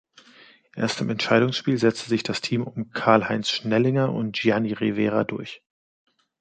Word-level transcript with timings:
Erst 0.75 0.99
im 1.01 1.11
Entscheidungsspiel 1.11 1.77
setzte 1.77 2.09
sich 2.09 2.23
das 2.23 2.41
Team 2.41 2.63
um 2.63 2.89
Karl-Heinz 2.89 3.51
Schnellinger 3.51 4.11
und 4.11 4.31
Gianni 4.35 4.73
Rivera 4.73 5.23
durch. 5.25 5.61